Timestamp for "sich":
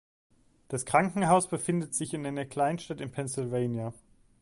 1.93-2.15